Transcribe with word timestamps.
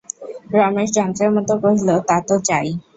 রমেশ 0.55 0.89
যন্ত্রের 0.97 1.31
মতো 1.35 1.53
কহিল, 1.61 1.89
তা 2.07 2.17
তো 2.27 2.35
চাই। 2.47 2.67